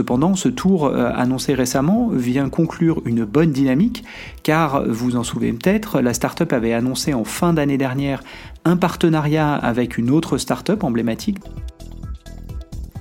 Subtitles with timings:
[0.00, 4.02] Cependant, ce tour euh, annoncé récemment vient conclure une bonne dynamique
[4.42, 8.22] car, vous en souvenez peut-être, la startup avait annoncé en fin d'année dernière
[8.64, 11.36] un partenariat avec une autre startup emblématique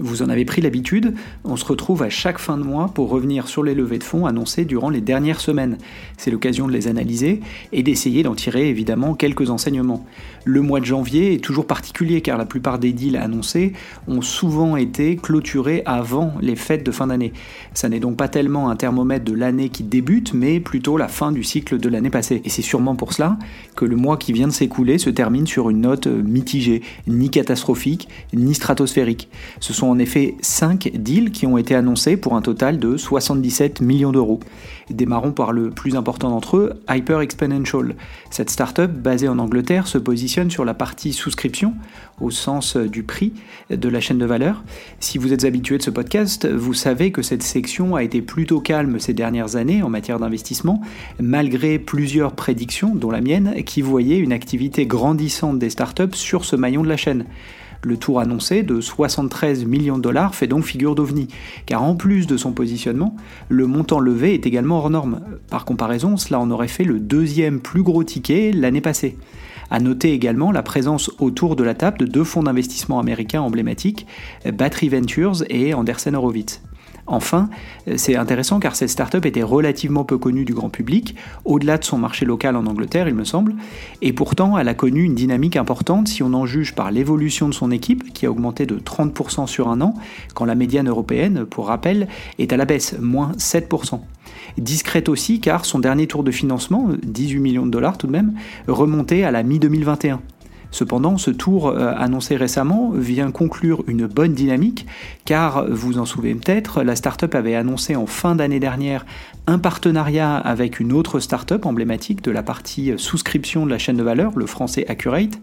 [0.00, 3.48] Vous en avez pris l'habitude, on se retrouve à chaque fin de mois pour revenir
[3.48, 5.76] sur les levées de fonds annoncées durant les dernières semaines.
[6.16, 7.40] C'est l'occasion de les analyser
[7.72, 10.06] et d'essayer d'en tirer évidemment quelques enseignements.
[10.44, 13.72] Le mois de janvier est toujours particulier car la plupart des deals annoncés
[14.06, 17.32] ont souvent été clôturés avant les fêtes de fin d'année.
[17.74, 21.32] Ça n'est donc pas tellement un thermomètre de l'année qui débute, mais plutôt la fin
[21.32, 22.40] du cycle de l'année passée.
[22.44, 23.36] Et c'est sûrement pour cela
[23.74, 28.08] que le mois qui vient de s'écouler se termine sur une note mitigée, ni catastrophique,
[28.32, 29.28] ni stratosphérique.
[29.58, 33.80] Ce sont en effet 5 deals qui ont été annoncés pour un total de 77
[33.80, 34.40] millions d'euros.
[34.90, 37.94] Démarrons par le plus important d'entre eux, Hyper Exponential.
[38.30, 41.74] Cette startup basée en Angleterre se positionne sur la partie souscription,
[42.20, 43.32] au sens du prix
[43.70, 44.64] de la chaîne de valeur.
[45.00, 48.60] Si vous êtes habitué de ce podcast, vous savez que cette section a été plutôt
[48.60, 50.80] calme ces dernières années en matière d'investissement,
[51.20, 56.56] malgré plusieurs prédictions, dont la mienne, qui voyaient une activité grandissante des startups sur ce
[56.56, 57.26] maillon de la chaîne.
[57.82, 61.28] Le tour annoncé de 73 millions de dollars fait donc figure d'ovni,
[61.64, 63.14] car en plus de son positionnement,
[63.48, 65.20] le montant levé est également hors norme.
[65.48, 69.16] Par comparaison, cela en aurait fait le deuxième plus gros ticket l'année passée.
[69.70, 74.06] À noter également la présence autour de la table de deux fonds d'investissement américains emblématiques,
[74.44, 76.62] Battery Ventures et Andersen Horowitz.
[77.08, 77.48] Enfin,
[77.96, 81.96] c'est intéressant car cette startup était relativement peu connue du grand public, au-delà de son
[81.96, 83.54] marché local en Angleterre, il me semble,
[84.02, 87.54] et pourtant elle a connu une dynamique importante si on en juge par l'évolution de
[87.54, 89.94] son équipe, qui a augmenté de 30% sur un an,
[90.34, 92.08] quand la médiane européenne, pour rappel,
[92.38, 94.00] est à la baisse, moins 7%.
[94.58, 98.34] Discrète aussi car son dernier tour de financement, 18 millions de dollars tout de même,
[98.66, 100.18] remontait à la mi-2021.
[100.70, 104.86] Cependant, ce tour euh, annoncé récemment vient conclure une bonne dynamique,
[105.24, 109.06] car vous en souvenez peut-être, la startup avait annoncé en fin d'année dernière
[109.46, 114.02] un partenariat avec une autre startup emblématique de la partie souscription de la chaîne de
[114.02, 115.38] valeur, le français Accurate.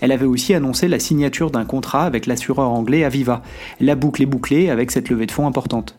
[0.00, 3.42] Elle avait aussi annoncé la signature d'un contrat avec l'assureur anglais Aviva.
[3.78, 5.94] La boucle est bouclée avec cette levée de fonds importante.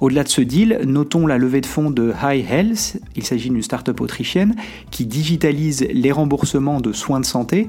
[0.00, 3.00] Au-delà de ce deal, notons la levée de fonds de High Health.
[3.16, 4.54] Il s'agit d'une start-up autrichienne
[4.90, 7.68] qui digitalise les remboursements de soins de santé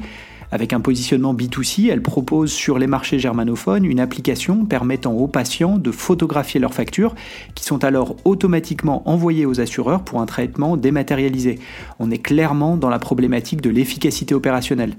[0.51, 5.77] avec un positionnement B2C, elle propose sur les marchés germanophones une application permettant aux patients
[5.77, 7.15] de photographier leurs factures
[7.55, 11.59] qui sont alors automatiquement envoyées aux assureurs pour un traitement dématérialisé.
[11.99, 14.95] On est clairement dans la problématique de l'efficacité opérationnelle.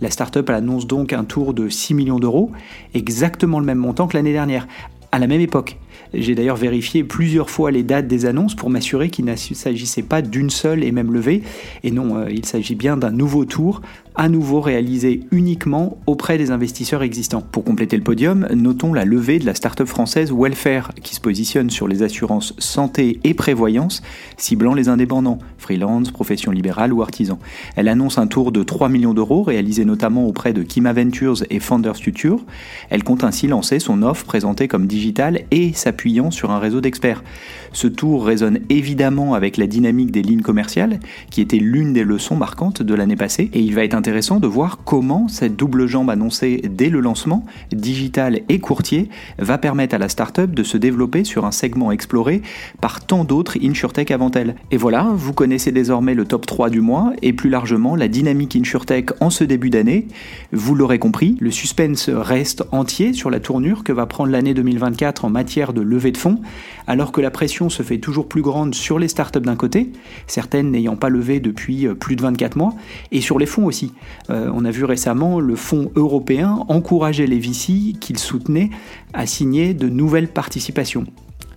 [0.00, 2.50] La startup annonce donc un tour de 6 millions d'euros,
[2.94, 4.66] exactement le même montant que l'année dernière,
[5.12, 5.78] à la même époque.
[6.14, 10.22] J'ai d'ailleurs vérifié plusieurs fois les dates des annonces pour m'assurer qu'il ne s'agissait pas
[10.22, 11.42] d'une seule et même levée.
[11.84, 13.82] Et non, euh, il s'agit bien d'un nouveau tour
[14.18, 17.40] à nouveau réalisé uniquement auprès des investisseurs existants.
[17.40, 21.70] Pour compléter le podium, notons la levée de la start-up française Welfare, qui se positionne
[21.70, 24.02] sur les assurances santé et prévoyance,
[24.36, 27.38] ciblant les indépendants, freelance, profession libérale ou artisans.
[27.76, 31.60] Elle annonce un tour de 3 millions d'euros, réalisé notamment auprès de Kima Ventures et
[31.60, 32.44] Founders Future.
[32.90, 37.24] Elle compte ainsi lancer son offre présentée comme digitale et s'appuyant sur un réseau d'experts.
[37.72, 41.00] Ce tour résonne évidemment avec la dynamique des lignes commerciales,
[41.30, 44.46] qui était l'une des leçons marquantes de l'année passée, et il va être intéressant de
[44.46, 49.98] voir comment cette double jambe annoncée dès le lancement, digital et courtier, va permettre à
[49.98, 52.42] la startup de se développer sur un segment exploré
[52.80, 54.54] par tant d'autres InsurTech avant elle.
[54.70, 58.54] Et voilà, vous connaissez désormais le top 3 du mois, et plus largement la dynamique
[58.54, 60.06] InsurTech en ce début d'année.
[60.52, 65.24] Vous l'aurez compris, le suspense reste entier sur la tournure que va prendre l'année 2024
[65.24, 66.40] en matière de levée de fonds,
[66.86, 69.90] alors que la pression se fait toujours plus grande sur les startups d'un côté,
[70.26, 72.74] certaines n'ayant pas levé depuis euh, plus de 24 mois,
[73.10, 73.92] et sur les fonds aussi.
[74.30, 78.70] Euh, on a vu récemment le fonds européen encourager les VC qu'il soutenait
[79.12, 81.06] à signer de nouvelles participations.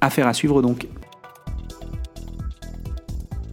[0.02, 0.88] Affaire à suivre donc.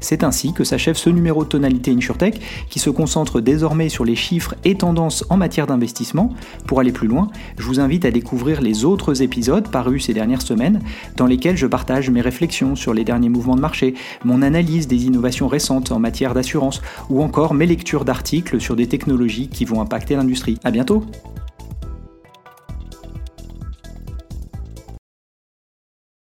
[0.00, 4.16] C'est ainsi que s'achève ce numéro de Tonalité InsurTech qui se concentre désormais sur les
[4.16, 6.32] chiffres et tendances en matière d'investissement.
[6.66, 7.28] Pour aller plus loin,
[7.58, 10.80] je vous invite à découvrir les autres épisodes parus ces dernières semaines
[11.16, 15.06] dans lesquels je partage mes réflexions sur les derniers mouvements de marché, mon analyse des
[15.06, 16.80] innovations récentes en matière d'assurance
[17.10, 20.58] ou encore mes lectures d'articles sur des technologies qui vont impacter l'industrie.
[20.64, 21.04] A bientôt